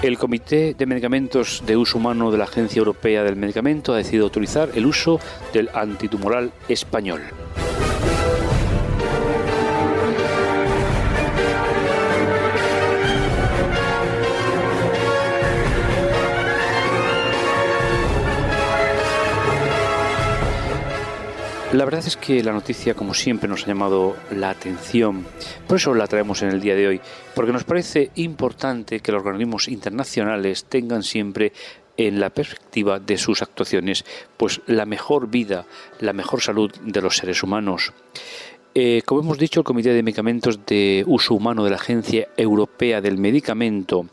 El 0.00 0.16
Comité 0.16 0.74
de 0.74 0.86
Medicamentos 0.86 1.64
de 1.66 1.76
Uso 1.76 1.98
Humano 1.98 2.30
de 2.30 2.38
la 2.38 2.44
Agencia 2.44 2.78
Europea 2.78 3.24
del 3.24 3.34
Medicamento 3.34 3.92
ha 3.92 3.96
decidido 3.96 4.26
autorizar 4.26 4.70
el 4.76 4.86
uso 4.86 5.18
del 5.52 5.70
antitumoral 5.74 6.52
español. 6.68 7.20
La 21.72 21.84
verdad 21.84 22.06
es 22.06 22.16
que 22.16 22.42
la 22.42 22.52
noticia, 22.52 22.94
como 22.94 23.12
siempre, 23.12 23.46
nos 23.46 23.64
ha 23.64 23.66
llamado 23.66 24.16
la 24.30 24.48
atención. 24.48 25.26
Por 25.66 25.76
eso 25.76 25.92
la 25.92 26.06
traemos 26.06 26.40
en 26.40 26.48
el 26.48 26.62
día 26.62 26.74
de 26.74 26.88
hoy, 26.88 27.00
porque 27.34 27.52
nos 27.52 27.64
parece 27.64 28.10
importante 28.14 29.00
que 29.00 29.12
los 29.12 29.22
organismos 29.22 29.68
internacionales 29.68 30.64
tengan 30.64 31.02
siempre 31.02 31.52
en 31.98 32.20
la 32.20 32.30
perspectiva 32.30 32.98
de 33.00 33.18
sus 33.18 33.42
actuaciones, 33.42 34.06
pues 34.38 34.62
la 34.66 34.86
mejor 34.86 35.28
vida, 35.28 35.66
la 36.00 36.14
mejor 36.14 36.40
salud 36.40 36.72
de 36.82 37.02
los 37.02 37.18
seres 37.18 37.42
humanos. 37.42 37.92
Eh, 38.74 39.02
como 39.04 39.20
hemos 39.20 39.38
dicho, 39.38 39.60
el 39.60 39.64
Comité 39.64 39.90
de 39.92 40.02
Medicamentos 40.02 40.64
de 40.64 41.04
Uso 41.06 41.34
Humano 41.34 41.64
de 41.64 41.70
la 41.70 41.76
Agencia 41.76 42.28
Europea 42.38 43.02
del 43.02 43.18
Medicamento 43.18 44.06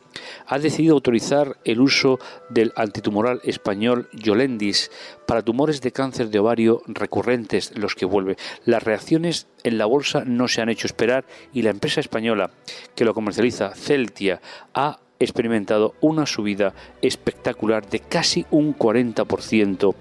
ha 0.47 0.59
decidido 0.59 0.93
autorizar 0.93 1.57
el 1.63 1.81
uso 1.81 2.19
del 2.49 2.73
antitumoral 2.75 3.41
español 3.43 4.09
Yolendis 4.13 4.91
para 5.25 5.41
tumores 5.41 5.81
de 5.81 5.91
cáncer 5.91 6.29
de 6.29 6.39
ovario 6.39 6.81
recurrentes, 6.87 7.77
los 7.77 7.95
que 7.95 8.05
vuelve. 8.05 8.37
Las 8.65 8.83
reacciones 8.83 9.47
en 9.63 9.77
la 9.77 9.85
bolsa 9.85 10.23
no 10.25 10.47
se 10.47 10.61
han 10.61 10.69
hecho 10.69 10.87
esperar 10.87 11.25
y 11.53 11.61
la 11.61 11.71
empresa 11.71 11.99
española 11.99 12.51
que 12.95 13.05
lo 13.05 13.13
comercializa, 13.13 13.73
Celtia, 13.75 14.41
ha 14.73 14.99
experimentado 15.19 15.95
una 16.01 16.25
subida 16.25 16.73
espectacular 17.01 17.89
de 17.89 17.99
casi 17.99 18.45
un 18.51 18.77
40% 18.77 19.95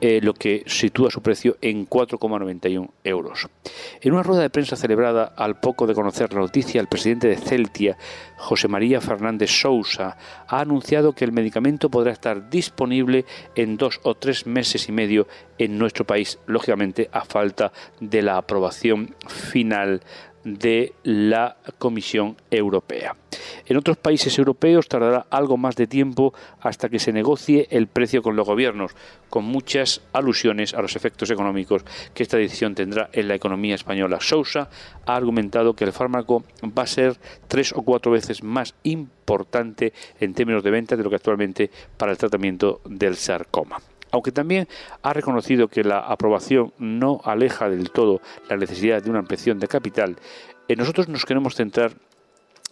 eh, 0.00 0.20
lo 0.22 0.34
que 0.34 0.62
sitúa 0.66 1.10
su 1.10 1.22
precio 1.22 1.56
en 1.60 1.88
4,91 1.88 2.90
euros. 3.04 3.48
En 4.00 4.12
una 4.12 4.22
rueda 4.22 4.42
de 4.42 4.50
prensa 4.50 4.76
celebrada 4.76 5.32
al 5.36 5.60
poco 5.60 5.86
de 5.86 5.94
conocer 5.94 6.32
la 6.32 6.40
noticia, 6.40 6.80
el 6.80 6.86
presidente 6.86 7.28
de 7.28 7.36
Celtia, 7.36 7.96
José 8.36 8.68
María 8.68 9.00
Fernández 9.00 9.50
Sousa, 9.50 10.16
ha 10.46 10.60
anunciado 10.60 11.12
que 11.12 11.24
el 11.24 11.32
medicamento 11.32 11.90
podrá 11.90 12.12
estar 12.12 12.48
disponible 12.48 13.24
en 13.54 13.76
dos 13.76 14.00
o 14.04 14.14
tres 14.14 14.46
meses 14.46 14.88
y 14.88 14.92
medio 14.92 15.26
en 15.58 15.78
nuestro 15.78 16.04
país, 16.04 16.38
lógicamente 16.46 17.08
a 17.12 17.24
falta 17.24 17.72
de 18.00 18.22
la 18.22 18.36
aprobación 18.36 19.14
final 19.26 20.02
de 20.44 20.94
la 21.02 21.56
Comisión 21.78 22.36
Europea. 22.50 23.16
En 23.66 23.76
otros 23.76 23.96
países 23.96 24.38
europeos 24.38 24.88
tardará 24.88 25.26
algo 25.30 25.56
más 25.56 25.76
de 25.76 25.86
tiempo 25.86 26.32
hasta 26.60 26.88
que 26.88 26.98
se 26.98 27.12
negocie 27.12 27.66
el 27.70 27.86
precio 27.86 28.22
con 28.22 28.36
los 28.36 28.46
gobiernos, 28.46 28.92
con 29.28 29.44
muchas 29.44 30.00
alusiones 30.12 30.74
a 30.74 30.82
los 30.82 30.96
efectos 30.96 31.30
económicos 31.30 31.84
que 32.14 32.22
esta 32.22 32.38
decisión 32.38 32.74
tendrá 32.74 33.10
en 33.12 33.28
la 33.28 33.34
economía 33.34 33.74
española. 33.74 34.18
Sousa 34.20 34.70
ha 35.06 35.16
argumentado 35.16 35.74
que 35.74 35.84
el 35.84 35.92
fármaco 35.92 36.44
va 36.66 36.84
a 36.84 36.86
ser 36.86 37.16
tres 37.46 37.72
o 37.72 37.82
cuatro 37.82 38.12
veces 38.12 38.42
más 38.42 38.74
importante 38.84 39.92
en 40.20 40.34
términos 40.34 40.62
de 40.62 40.70
venta 40.70 40.96
de 40.96 41.02
lo 41.04 41.10
que 41.10 41.16
actualmente 41.16 41.70
para 41.96 42.12
el 42.12 42.18
tratamiento 42.18 42.80
del 42.86 43.16
sarcoma 43.16 43.78
aunque 44.10 44.32
también 44.32 44.68
ha 45.02 45.12
reconocido 45.12 45.68
que 45.68 45.84
la 45.84 46.00
aprobación 46.00 46.72
no 46.78 47.20
aleja 47.24 47.68
del 47.68 47.90
todo 47.90 48.20
la 48.48 48.56
necesidad 48.56 49.02
de 49.02 49.10
una 49.10 49.20
ampliación 49.20 49.58
de 49.58 49.68
capital, 49.68 50.16
eh, 50.68 50.76
nosotros 50.76 51.08
nos 51.08 51.24
queremos 51.24 51.54
centrar 51.54 51.92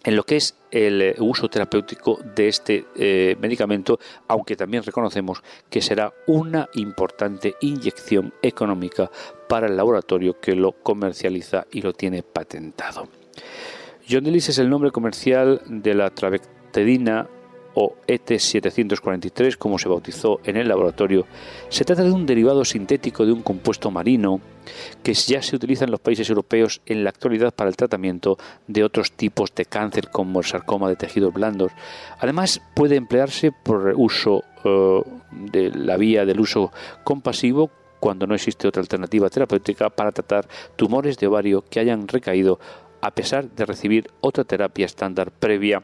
en 0.03 0.15
lo 0.15 0.23
que 0.23 0.37
es 0.37 0.55
el 0.71 1.01
eh, 1.01 1.15
uso 1.19 1.49
terapéutico 1.49 2.19
de 2.35 2.47
este 2.47 2.85
eh, 2.95 3.35
medicamento, 3.41 3.99
aunque 4.27 4.55
también 4.55 4.83
reconocemos 4.83 5.43
que 5.69 5.81
será 5.81 6.13
una 6.27 6.69
importante 6.75 7.55
inyección 7.61 8.33
económica 8.41 9.11
para 9.49 9.67
el 9.67 9.75
laboratorio 9.75 10.39
que 10.39 10.55
lo 10.55 10.71
comercializa 10.71 11.65
y 11.71 11.81
lo 11.81 11.93
tiene 11.93 12.23
patentado. 12.23 13.09
John 14.09 14.23
Delis 14.23 14.47
es 14.47 14.59
el 14.59 14.69
nombre 14.69 14.91
comercial 14.91 15.61
de 15.67 15.93
la 15.93 16.09
travectedina 16.09 17.27
o 17.79 17.93
ET743, 18.07 19.55
como 19.55 19.77
se 19.77 19.87
bautizó 19.87 20.39
en 20.43 20.57
el 20.57 20.67
laboratorio, 20.67 21.27
se 21.69 21.85
trata 21.85 22.01
de 22.01 22.11
un 22.11 22.25
derivado 22.25 22.65
sintético 22.65 23.23
de 23.23 23.31
un 23.31 23.43
compuesto 23.43 23.91
marino 23.91 24.41
que 25.03 25.13
ya 25.13 25.43
se 25.43 25.55
utiliza 25.55 25.85
en 25.85 25.91
los 25.91 25.99
países 25.99 26.27
europeos 26.27 26.81
en 26.87 27.03
la 27.03 27.11
actualidad 27.11 27.53
para 27.53 27.69
el 27.69 27.75
tratamiento 27.75 28.39
de 28.65 28.83
otros 28.83 29.11
tipos 29.11 29.53
de 29.53 29.65
cáncer 29.65 30.09
como 30.09 30.39
el 30.39 30.45
sarcoma 30.45 30.89
de 30.89 30.95
tejidos 30.95 31.31
blandos. 31.31 31.71
Además, 32.17 32.63
puede 32.73 32.95
emplearse 32.95 33.51
por 33.51 33.93
uso 33.95 34.43
eh, 34.65 35.01
de 35.31 35.69
la 35.69 35.97
vía 35.97 36.25
del 36.25 36.39
uso 36.39 36.71
compasivo 37.03 37.69
cuando 37.99 38.25
no 38.25 38.33
existe 38.33 38.67
otra 38.67 38.81
alternativa 38.81 39.29
terapéutica 39.29 39.91
para 39.91 40.11
tratar 40.11 40.47
tumores 40.75 41.19
de 41.19 41.27
ovario 41.27 41.63
que 41.69 41.79
hayan 41.79 42.07
recaído 42.07 42.59
a 43.01 43.11
pesar 43.11 43.51
de 43.51 43.65
recibir 43.67 44.09
otra 44.21 44.45
terapia 44.45 44.87
estándar 44.87 45.29
previa 45.29 45.83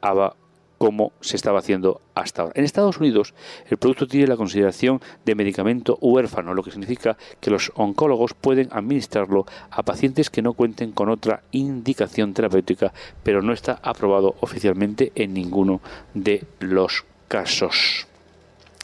a 0.00 0.32
como 0.78 1.12
se 1.20 1.36
estaba 1.36 1.58
haciendo 1.58 2.00
hasta 2.14 2.42
ahora. 2.42 2.54
En 2.56 2.64
Estados 2.64 2.98
Unidos, 2.98 3.34
el 3.68 3.78
producto 3.78 4.06
tiene 4.06 4.26
la 4.26 4.36
consideración 4.36 5.00
de 5.24 5.34
medicamento 5.34 5.98
huérfano, 6.00 6.54
lo 6.54 6.62
que 6.62 6.70
significa 6.70 7.16
que 7.40 7.50
los 7.50 7.72
oncólogos 7.74 8.34
pueden 8.34 8.68
administrarlo 8.72 9.46
a 9.70 9.82
pacientes 9.82 10.30
que 10.30 10.42
no 10.42 10.52
cuenten 10.52 10.92
con 10.92 11.08
otra 11.08 11.42
indicación 11.52 12.34
terapéutica, 12.34 12.92
pero 13.22 13.42
no 13.42 13.52
está 13.52 13.78
aprobado 13.82 14.36
oficialmente 14.40 15.12
en 15.14 15.34
ninguno 15.34 15.80
de 16.14 16.44
los 16.60 17.04
casos. 17.28 18.06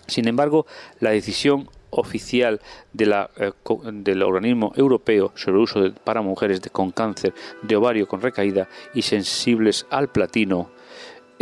Sin 0.07 0.29
embargo, 0.29 0.67
la 1.01 1.11
decisión 1.11 1.69
oficial 1.91 2.61
de 2.93 3.07
la, 3.07 3.31
eh, 3.37 3.53
del 3.93 4.23
organismo 4.23 4.73
europeo 4.77 5.33
sobre 5.35 5.59
el 5.59 5.63
uso 5.63 5.95
para 6.05 6.23
mujeres 6.23 6.61
con 6.73 6.91
cáncer 6.91 7.35
de 7.63 7.77
ovario 7.77 8.09
con 8.09 8.23
recaída 8.23 8.69
y 8.95 9.03
sensibles 9.03 9.87
al 9.91 10.09
platino 10.09 10.71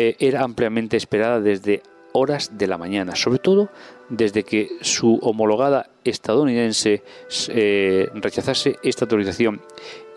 eh, 0.03 0.17
era 0.19 0.43
ampliamente 0.43 0.97
esperada 0.97 1.43
desde 1.43 1.83
horas 2.13 2.57
de 2.57 2.67
la 2.67 2.79
mañana, 2.79 3.15
sobre 3.17 3.39
todo 3.39 3.69
desde 4.09 4.45
que 4.45 4.71
su 4.81 5.19
homologada 5.21 5.91
estadounidense 6.05 7.03
eh, 7.49 8.09
rechazase 8.15 8.79
esta 8.83 9.05
autorización 9.05 9.61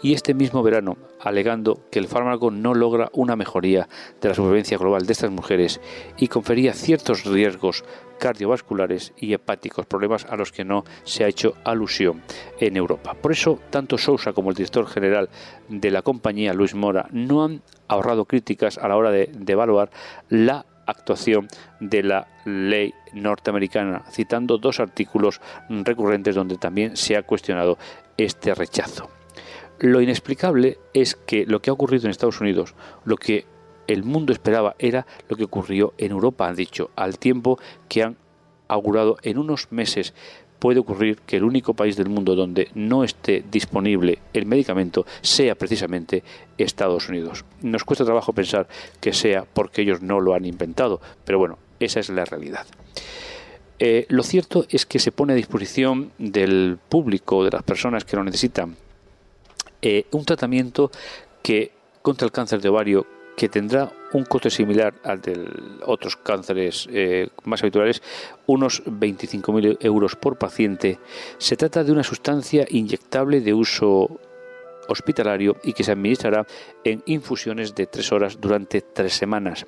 y 0.03 0.13
este 0.13 0.33
mismo 0.33 0.61
verano, 0.61 0.97
alegando 1.19 1.79
que 1.89 1.97
el 1.97 2.07
fármaco 2.07 2.51
no 2.51 2.75
logra 2.75 3.09
una 3.13 3.35
mejoría 3.35 3.87
de 4.21 4.29
la 4.29 4.35
supervivencia 4.35 4.77
global 4.77 5.05
de 5.05 5.13
estas 5.13 5.31
mujeres 5.31 5.81
y 6.17 6.27
confería 6.27 6.73
ciertos 6.73 7.23
riesgos 7.23 7.85
cardiovasculares 8.19 9.13
y 9.17 9.33
hepáticos, 9.33 9.85
problemas 9.85 10.25
a 10.25 10.35
los 10.35 10.51
que 10.51 10.65
no 10.65 10.83
se 11.03 11.23
ha 11.23 11.29
hecho 11.29 11.55
alusión 11.63 12.21
en 12.59 12.75
Europa. 12.75 13.15
Por 13.15 13.31
eso, 13.31 13.59
tanto 13.69 13.97
Sousa 13.97 14.33
como 14.33 14.49
el 14.49 14.55
director 14.55 14.85
general 14.87 15.29
de 15.69 15.89
la 15.89 16.01
compañía, 16.01 16.53
Luis 16.53 16.75
Mora, 16.75 17.07
no 17.11 17.43
han 17.43 17.61
ahorrado 17.87 18.25
críticas 18.25 18.77
a 18.77 18.89
la 18.89 18.97
hora 18.97 19.11
de, 19.11 19.31
evaluar 19.47 19.89
la 20.29 20.65
actuación 20.85 21.47
de 21.79 22.03
la 22.03 22.27
ley 22.43 22.93
norteamericana, 23.13 24.03
citando 24.11 24.57
dos 24.57 24.81
artículos 24.81 25.39
recurrentes 25.69 26.35
donde 26.35 26.57
también 26.57 26.97
se 26.97 27.15
ha 27.15 27.23
cuestionado 27.23 27.77
este 28.17 28.53
rechazo. 28.53 29.09
Lo 29.83 29.99
inexplicable 29.99 30.77
es 30.94 31.16
que 31.25 31.45
lo 31.45 31.61
que 31.61 31.69
ha 31.69 31.73
ocurrido 31.73 32.05
en 32.05 32.11
Estados 32.11 32.39
Unidos, 32.39 32.73
lo 33.03 33.17
que 33.17 33.44
el 33.85 34.03
mundo 34.05 34.31
esperaba 34.31 34.77
era 34.79 35.05
lo 35.27 35.35
que 35.35 35.44
ocurrió 35.44 35.94
en 35.97 36.11
Europa, 36.11 36.47
han 36.47 36.55
dicho, 36.55 36.89
al 36.95 37.19
tiempo 37.19 37.59
que 37.89 38.01
han 38.01 38.16
augurado 38.69 39.17
en 39.23 39.38
unos 39.38 39.73
meses 39.73 40.13
puede 40.57 40.79
ocurrir 40.79 41.19
que 41.25 41.35
el 41.35 41.44
único 41.44 41.73
país 41.73 41.97
del 41.97 42.07
mundo 42.07 42.33
donde 42.33 42.69
no 42.75 43.03
esté 43.03 43.44
disponible 43.51 44.19
el 44.31 44.45
medicamento 44.45 45.06
sea 45.19 45.56
precisamente 45.56 46.24
Estados 46.57 47.09
Unidos. 47.09 47.44
Nos 47.62 47.83
cuesta 47.83 48.06
trabajo 48.06 48.31
pensar 48.31 48.69
que 49.01 49.12
sea 49.12 49.45
porque 49.53 49.81
ellos 49.81 50.01
no 50.01 50.21
lo 50.21 50.33
han 50.33 50.45
inventado, 50.45 51.01
pero 51.25 51.39
bueno, 51.39 51.57
esa 51.81 52.00
es 52.00 52.07
la 52.07 52.24
realidad. 52.24 52.65
Eh, 53.80 54.06
lo 54.07 54.24
cierto 54.24 54.65
es 54.69 54.85
que 54.85 55.00
se 55.00 55.12
pone 55.12 55.33
a 55.33 55.35
disposición 55.35 56.13
del 56.19 56.77
público, 56.88 57.44
de 57.44 57.51
las 57.51 57.63
personas 57.63 58.06
que 58.06 58.15
lo 58.15 58.24
necesitan, 58.24 58.77
eh, 59.83 60.06
un 60.12 60.24
tratamiento 60.24 60.89
que 61.41 61.74
contra 62.01 62.25
el 62.25 62.31
cáncer 62.31 62.62
de 62.62 62.69
ovario 62.69 63.06
que 63.35 63.50
tendrá 63.50 63.91
un 64.13 64.24
coste 64.24 64.50
similar 64.50 64.94
al 65.03 65.19
de 65.21 65.45
otros 65.85 66.15
cánceres 66.15 66.88
eh, 66.89 67.27
más 67.44 67.62
habituales, 67.63 68.01
unos 68.45 68.83
25.000 68.85 69.77
euros 69.81 70.15
por 70.15 70.38
paciente. 70.38 71.00
Se 71.38 71.57
trata 71.57 71.83
de 71.83 71.91
una 71.91 72.03
sustancia 72.03 72.65
inyectable 72.69 73.41
de 73.41 73.53
uso 73.53 74.19
hospitalario 74.88 75.57
y 75.63 75.74
que 75.74 75.83
se 75.83 75.91
administrará 75.91 76.45
en 76.85 77.03
infusiones 77.06 77.75
de 77.75 77.88
tres 77.88 78.12
horas 78.13 78.39
durante 78.39 78.81
tres 78.81 79.13
semanas. 79.13 79.65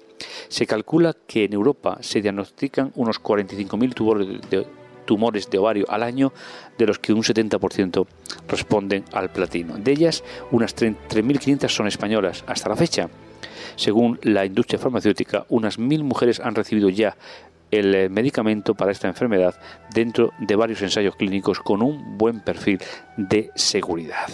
Se 0.48 0.66
calcula 0.66 1.14
que 1.28 1.44
en 1.44 1.54
Europa 1.54 1.98
se 2.00 2.22
diagnostican 2.22 2.94
unos 2.96 3.22
45.000 3.22 3.94
tumores 3.94 4.50
de, 4.50 4.66
tumores 5.06 5.50
de 5.50 5.58
ovario 5.58 5.86
al 5.90 6.04
año, 6.04 6.34
de 6.78 6.88
los 6.88 7.00
que 7.00 7.14
un 7.14 7.24
70% 7.24 8.06
responden 8.48 9.06
al 9.14 9.32
platino. 9.32 9.78
De 9.78 9.92
ellas, 9.92 10.24
unas 10.52 10.76
3.500 10.76 11.70
son 11.70 11.88
españolas 11.88 12.44
hasta 12.48 12.70
la 12.70 12.76
fecha. 12.76 13.10
Según 13.76 14.20
la 14.24 14.46
industria 14.46 14.80
farmacéutica, 14.80 15.46
unas 15.50 15.78
mil 15.80 16.04
mujeres 16.04 16.40
han 16.40 16.56
recibido 16.56 16.90
ya 16.90 17.16
el 17.72 17.94
eh, 17.96 18.10
medicamento 18.10 18.76
para 18.76 18.92
esta 18.92 19.08
enfermedad 19.08 19.56
dentro 19.94 20.32
de 20.40 20.56
varios 20.56 20.82
ensayos 20.82 21.16
clínicos 21.16 21.60
con 21.60 21.82
un 21.82 22.18
buen 22.18 22.40
perfil 22.40 22.80
de 23.18 23.52
seguridad. 23.56 24.28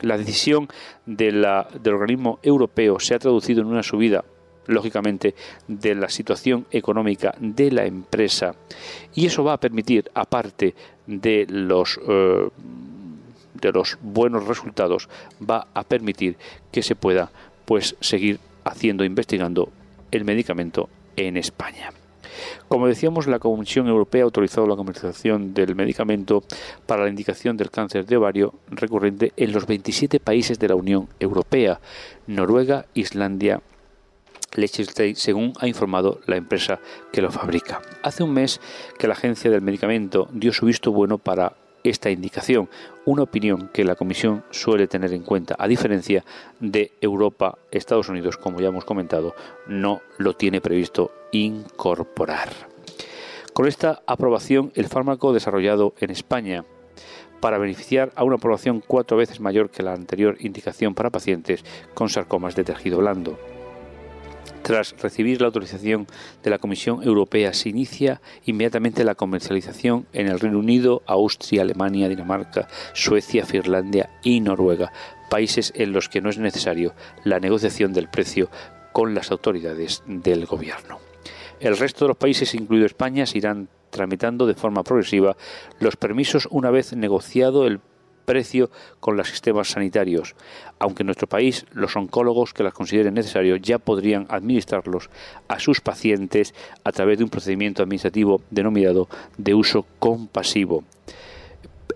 La 0.00 0.16
decisión 0.16 0.68
del 1.06 1.44
organismo 1.44 2.38
europeo 2.42 3.00
se 3.00 3.14
ha 3.14 3.18
traducido 3.18 3.62
en 3.62 3.66
una 3.66 3.82
subida 3.82 4.24
lógicamente, 4.68 5.34
de 5.66 5.96
la 5.96 6.08
situación 6.08 6.66
económica 6.70 7.34
de 7.40 7.72
la 7.72 7.84
empresa. 7.84 8.54
Y 9.14 9.26
eso 9.26 9.42
va 9.42 9.54
a 9.54 9.60
permitir, 9.60 10.10
aparte 10.14 10.74
de 11.06 11.46
los, 11.48 11.98
eh, 12.06 12.48
de 13.54 13.72
los 13.72 13.98
buenos 14.00 14.46
resultados, 14.46 15.08
va 15.42 15.66
a 15.74 15.82
permitir 15.82 16.36
que 16.70 16.82
se 16.82 16.94
pueda 16.94 17.32
pues, 17.64 17.96
seguir 18.00 18.38
haciendo, 18.64 19.04
investigando 19.04 19.70
el 20.10 20.24
medicamento 20.24 20.88
en 21.16 21.36
España. 21.36 21.90
Como 22.68 22.86
decíamos, 22.86 23.26
la 23.26 23.38
Comisión 23.38 23.88
Europea 23.88 24.22
ha 24.22 24.24
autorizado 24.24 24.66
la 24.66 24.76
comercialización 24.76 25.54
del 25.54 25.74
medicamento 25.74 26.44
para 26.86 27.04
la 27.04 27.10
indicación 27.10 27.56
del 27.56 27.70
cáncer 27.70 28.06
de 28.06 28.16
ovario 28.16 28.54
recurrente 28.68 29.32
en 29.36 29.52
los 29.52 29.66
27 29.66 30.20
países 30.20 30.58
de 30.58 30.68
la 30.68 30.74
Unión 30.74 31.08
Europea, 31.18 31.80
Noruega, 32.26 32.86
Islandia, 32.94 33.60
Liechtenstein, 34.54 35.16
según 35.16 35.52
ha 35.60 35.66
informado 35.66 36.20
la 36.26 36.36
empresa 36.36 36.80
que 37.12 37.22
lo 37.22 37.30
fabrica. 37.30 37.80
Hace 38.02 38.22
un 38.22 38.32
mes 38.32 38.60
que 38.98 39.06
la 39.06 39.14
agencia 39.14 39.50
del 39.50 39.62
medicamento 39.62 40.28
dio 40.32 40.52
su 40.52 40.66
visto 40.66 40.92
bueno 40.92 41.18
para 41.18 41.54
esta 41.84 42.10
indicación, 42.10 42.68
una 43.04 43.22
opinión 43.22 43.70
que 43.72 43.84
la 43.84 43.94
Comisión 43.94 44.44
suele 44.50 44.88
tener 44.88 45.12
en 45.12 45.22
cuenta, 45.22 45.56
a 45.58 45.68
diferencia 45.68 46.24
de 46.60 46.92
Europa, 47.00 47.58
Estados 47.70 48.08
Unidos, 48.08 48.36
como 48.36 48.60
ya 48.60 48.68
hemos 48.68 48.84
comentado, 48.84 49.34
no 49.66 50.02
lo 50.18 50.34
tiene 50.34 50.60
previsto 50.60 51.12
incorporar. 51.32 52.50
Con 53.52 53.66
esta 53.66 54.02
aprobación, 54.06 54.72
el 54.74 54.86
fármaco 54.86 55.32
desarrollado 55.32 55.94
en 55.98 56.10
España 56.10 56.64
para 57.40 57.58
beneficiar 57.58 58.12
a 58.16 58.24
una 58.24 58.38
población 58.38 58.82
cuatro 58.86 59.16
veces 59.16 59.40
mayor 59.40 59.70
que 59.70 59.82
la 59.82 59.94
anterior 59.94 60.36
indicación 60.40 60.94
para 60.94 61.10
pacientes 61.10 61.64
con 61.94 62.08
sarcomas 62.08 62.56
de 62.56 62.64
tejido 62.64 62.98
blando. 62.98 63.38
Tras 64.62 64.94
recibir 65.00 65.40
la 65.40 65.46
autorización 65.46 66.06
de 66.42 66.50
la 66.50 66.58
Comisión 66.58 67.02
Europea, 67.02 67.54
se 67.54 67.70
inicia 67.70 68.20
inmediatamente 68.44 69.04
la 69.04 69.14
comercialización 69.14 70.06
en 70.12 70.28
el 70.28 70.40
Reino 70.40 70.58
Unido, 70.58 71.02
Austria, 71.06 71.62
Alemania, 71.62 72.08
Dinamarca, 72.08 72.68
Suecia, 72.92 73.46
Finlandia 73.46 74.10
y 74.22 74.40
Noruega, 74.40 74.92
países 75.30 75.72
en 75.74 75.92
los 75.92 76.08
que 76.08 76.20
no 76.20 76.28
es 76.28 76.38
necesario 76.38 76.94
la 77.24 77.40
negociación 77.40 77.92
del 77.92 78.08
precio 78.08 78.50
con 78.92 79.14
las 79.14 79.30
autoridades 79.30 80.02
del 80.06 80.44
gobierno. 80.46 80.98
El 81.60 81.76
resto 81.76 82.04
de 82.04 82.08
los 82.08 82.16
países, 82.16 82.54
incluido 82.54 82.86
España, 82.86 83.26
se 83.26 83.38
irán 83.38 83.68
tramitando 83.90 84.46
de 84.46 84.54
forma 84.54 84.82
progresiva 84.82 85.36
los 85.80 85.96
permisos 85.96 86.46
una 86.50 86.70
vez 86.70 86.92
negociado 86.92 87.66
el 87.66 87.80
precio 88.28 88.70
con 89.00 89.16
los 89.16 89.28
sistemas 89.28 89.68
sanitarios, 89.68 90.34
aunque 90.78 91.02
en 91.02 91.06
nuestro 91.06 91.26
país 91.26 91.64
los 91.72 91.96
oncólogos 91.96 92.52
que 92.52 92.62
las 92.62 92.74
consideren 92.74 93.14
necesarios 93.14 93.58
ya 93.62 93.78
podrían 93.78 94.26
administrarlos 94.28 95.08
a 95.48 95.58
sus 95.58 95.80
pacientes 95.80 96.54
a 96.84 96.92
través 96.92 97.16
de 97.16 97.24
un 97.24 97.30
procedimiento 97.30 97.82
administrativo 97.82 98.42
denominado 98.50 99.08
de 99.38 99.54
uso 99.54 99.86
compasivo. 99.98 100.84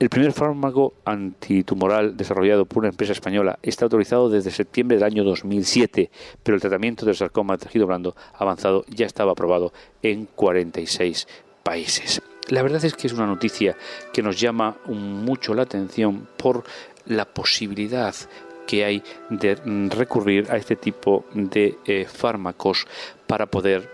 El 0.01 0.09
primer 0.09 0.33
fármaco 0.33 0.95
antitumoral 1.05 2.17
desarrollado 2.17 2.65
por 2.65 2.79
una 2.79 2.89
empresa 2.89 3.13
española 3.13 3.59
está 3.63 3.85
autorizado 3.85 4.31
desde 4.31 4.51
septiembre 4.51 4.97
del 4.97 5.05
año 5.05 5.25
2007, 5.25 6.11
pero 6.43 6.55
el 6.55 6.63
tratamiento 6.63 7.05
del 7.05 7.15
sarcoma 7.15 7.55
de 7.55 7.67
tejido 7.67 7.87
blando 7.87 8.17
avanzado 8.33 8.87
ya 8.89 9.05
estaba 9.05 9.33
aprobado 9.33 9.75
en 10.03 10.27
46 10.35 11.29
países. 11.63 12.23
La 12.49 12.63
verdad 12.63 12.85
es 12.85 12.95
que 12.95 13.07
es 13.07 13.13
una 13.13 13.27
noticia 13.27 13.77
que 14.13 14.23
nos 14.23 14.39
llama 14.39 14.77
mucho 14.87 15.55
la 15.55 15.63
atención 15.63 16.29
por 16.37 16.65
la 17.07 17.25
posibilidad 17.25 18.15
que 18.67 18.85
hay 18.85 19.03
de 19.31 19.55
recurrir 19.91 20.51
a 20.51 20.57
este 20.57 20.77
tipo 20.77 21.25
de 21.35 21.79
eh, 21.87 22.07
fármacos 22.07 22.87
para 23.27 23.47
poder, 23.47 23.89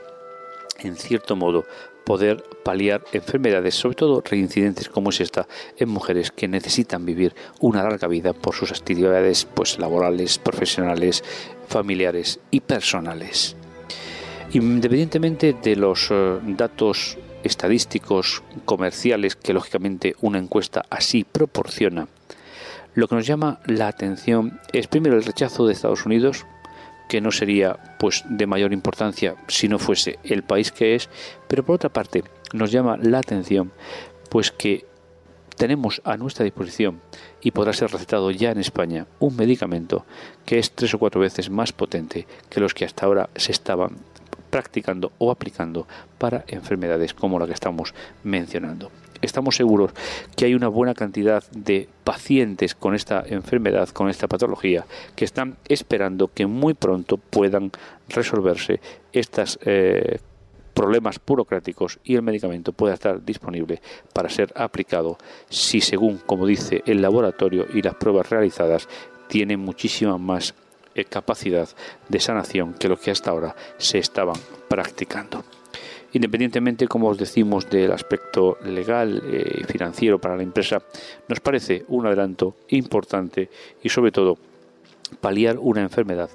en 0.79 0.97
cierto 0.97 1.37
modo, 1.37 1.65
poder 2.05 2.43
paliar 2.65 3.05
enfermedades, 3.13 3.75
sobre 3.75 3.97
todo 3.97 4.23
reincidentes 4.23 4.89
como 4.89 5.11
es 5.11 5.21
esta, 5.21 5.47
en 5.77 5.91
mujeres 5.91 6.31
que 6.31 6.49
necesitan 6.49 7.05
vivir 7.05 7.35
una 7.61 7.83
larga 7.83 8.09
vida 8.09 8.33
por 8.33 8.55
sus 8.55 8.73
actividades 8.73 9.45
pues, 9.45 9.79
laborales, 9.79 10.39
profesionales, 10.39 11.23
familiares 11.69 12.41
y 12.51 12.61
personales. 12.61 13.57
Independientemente 14.53 15.55
de 15.63 15.77
los 15.77 16.09
eh, 16.11 16.39
datos 16.43 17.19
estadísticos 17.45 18.43
comerciales 18.65 19.37
que 19.37 19.53
lógicamente 19.53 20.17
una 20.21 20.39
encuesta 20.39 20.85
así 20.91 21.25
proporciona, 21.25 22.09
lo 22.95 23.07
que 23.07 23.15
nos 23.15 23.27
llama 23.27 23.61
la 23.67 23.89
atención 23.89 24.61
es 24.73 24.89
primero 24.89 25.17
el 25.17 25.25
rechazo 25.25 25.67
de 25.67 25.73
Estados 25.73 26.05
Unidos, 26.05 26.47
que 27.09 27.21
no 27.21 27.31
sería 27.31 27.97
pues 27.99 28.25
de 28.29 28.47
mayor 28.47 28.73
importancia 28.73 29.37
si 29.47 29.69
no 29.69 29.79
fuese 29.79 30.19
el 30.25 30.43
país 30.43 30.73
que 30.73 30.95
es, 30.95 31.09
pero 31.49 31.65
por 31.65 31.77
otra 31.77 31.91
parte 31.91 32.25
nos 32.53 32.71
llama 32.71 32.99
la 33.01 33.19
atención 33.19 33.73
pues 34.31 34.51
que 34.51 34.85
tenemos 35.57 36.01
a 36.05 36.17
nuestra 36.17 36.45
disposición 36.45 37.01
y 37.41 37.51
podrá 37.51 37.73
ser 37.73 37.91
recetado 37.91 38.31
ya 38.31 38.51
en 38.51 38.59
España 38.59 39.07
un 39.19 39.37
medicamento 39.37 40.05
que 40.45 40.59
es 40.59 40.71
tres 40.71 40.95
o 40.95 40.99
cuatro 40.99 41.21
veces 41.21 41.51
más 41.51 41.73
potente 41.73 42.27
que 42.49 42.61
los 42.61 42.75
que 42.75 42.85
hasta 42.85 43.07
ahora 43.07 43.31
se 43.37 43.53
estaban 43.53 43.97
practicando 44.51 45.13
o 45.19 45.31
aplicando 45.31 45.87
para 46.19 46.45
enfermedades 46.49 47.15
como 47.15 47.39
la 47.39 47.47
que 47.47 47.53
estamos 47.53 47.95
mencionando. 48.25 48.91
Estamos 49.21 49.57
seguros 49.57 49.93
que 50.37 50.45
hay 50.45 50.55
una 50.55 50.69
buena 50.69 50.95
cantidad 50.95 51.43
de 51.51 51.89
pacientes 52.05 52.75
con 52.75 52.95
esta 52.95 53.25
enfermedad, 53.27 53.89
con 53.89 54.09
esta 54.09 54.29
patología, 54.29 54.87
que 55.17 55.25
están 55.25 55.57
esperando 55.67 56.29
que 56.33 56.47
muy 56.47 56.75
pronto 56.75 57.17
puedan 57.17 57.73
resolverse 58.09 58.81
estos 59.13 59.59
eh, 59.65 60.21
problemas 60.73 61.21
burocráticos 61.27 61.99
y 62.05 62.15
el 62.15 62.23
medicamento 62.23 62.73
pueda 62.73 62.95
estar 62.95 63.25
disponible 63.25 63.83
para 64.13 64.29
ser 64.29 64.53
aplicado 64.55 65.19
si 65.49 65.81
según 65.81 66.19
como 66.19 66.47
dice 66.47 66.85
el 66.87 67.03
laboratorio 67.03 67.67
y 67.75 67.83
las 67.83 67.97
pruebas 67.97 68.31
realizadas 68.31 68.89
tiene 69.27 69.57
muchísima 69.57 70.19
más 70.19 70.55
capacidad 71.05 71.69
de 72.09 72.21
sanación 72.21 72.75
que 72.75 72.89
lo 72.89 72.99
que 72.99 73.11
hasta 73.11 73.31
ahora 73.31 73.55
se 73.79 73.99
estaban 73.99 74.37
practicando. 74.69 75.45
Independientemente, 76.13 76.89
como 76.89 77.09
os 77.09 77.19
decimos, 77.19 77.69
del 77.69 77.93
aspecto 77.93 78.57
legal 78.65 79.23
y 79.31 79.37
eh, 79.37 79.65
financiero 79.67 80.19
para 80.19 80.37
la 80.37 80.43
empresa, 80.43 80.83
nos 81.29 81.41
parece 81.41 81.85
un 81.89 82.07
adelanto 82.07 82.57
importante 82.69 83.51
y 83.83 83.91
sobre 83.91 84.11
todo 84.11 84.39
paliar 85.21 85.59
una 85.59 85.83
enfermedad 85.83 86.31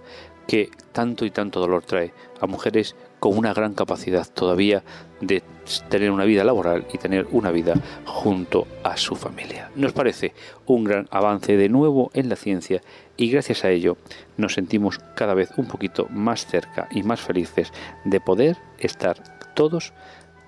que 0.48 0.70
tanto 0.91 1.25
y 1.25 1.32
tanto 1.32 1.60
dolor 1.60 1.84
trae 1.84 2.13
a 2.39 2.46
mujeres 2.46 2.96
con 3.24 3.38
una 3.38 3.53
gran 3.53 3.74
capacidad 3.74 4.27
todavía 4.27 4.84
de 5.22 5.44
tener 5.88 6.12
una 6.12 6.25
vida 6.25 6.44
laboral 6.44 6.86
y 6.92 6.98
tener 6.98 7.25
una 7.32 7.51
vida 7.51 7.75
junto 8.03 8.68
a 8.84 8.98
su 8.98 9.15
familia. 9.15 9.72
Nos 9.77 9.94
parece 9.94 10.34
un 10.65 10.84
gran 10.84 11.08
avance 11.10 11.56
de 11.56 11.70
nuevo 11.70 12.12
en 12.13 12.27
la 12.27 12.36
ciencia 12.36 12.82
y 13.15 13.32
gracias 13.32 13.63
a 13.63 13.70
ello 13.70 13.96
nos 14.36 14.56
sentimos 14.56 15.00
cada 15.15 15.36
vez 15.36 15.51
un 15.56 15.70
poquito 15.70 16.08
más 16.10 16.46
cerca 16.46 16.89
y 16.92 17.03
más 17.03 17.22
felices 17.22 17.72
de 18.03 18.20
poder 18.20 18.58
estar 18.77 19.24
todos 19.53 19.94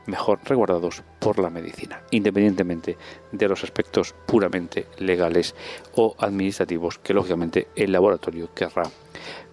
mejor 0.05 0.41
resguardados 0.43 1.01
por 1.19 1.39
la 1.39 1.49
medicina, 1.49 2.01
independientemente 2.11 2.97
de 3.31 3.47
los 3.47 3.63
aspectos 3.63 4.13
puramente 4.25 4.87
legales 4.99 5.55
o 5.95 6.13
administrativos 6.19 6.99
que 6.99 7.13
lógicamente 7.13 7.69
el 7.77 7.93
laboratorio 7.93 8.53
querrá, 8.53 8.83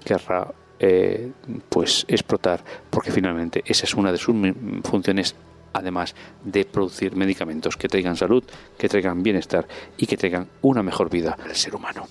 querrá 0.05 0.53
eh, 0.83 1.31
pues 1.69 2.05
explotar, 2.09 2.63
porque 2.91 3.13
finalmente 3.13 3.63
esa 3.65 3.85
es 3.85 3.95
una 3.95 4.11
de 4.11 4.19
sus 4.19 4.35
funciones 4.83 5.37
además 5.73 6.15
de 6.45 6.65
producir 6.65 7.17
medicamentos 7.17 7.77
que 7.77 7.89
traigan 7.89 8.17
salud, 8.17 8.45
que 8.77 8.89
traigan 8.89 9.23
bienestar 9.23 9.67
y 9.97 10.07
que 10.07 10.17
traigan 10.17 10.49
una 10.61 10.83
mejor 10.83 11.09
vida 11.09 11.37
al 11.43 11.55
ser 11.55 11.75
humano. 11.77 12.07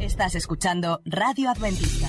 Estás 0.00 0.34
escuchando 0.34 1.02
Radio 1.04 1.50
Adventista. 1.50 2.08